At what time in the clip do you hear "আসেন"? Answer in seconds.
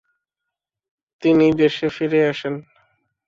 2.29-2.55